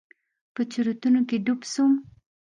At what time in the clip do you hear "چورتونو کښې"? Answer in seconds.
0.71-1.37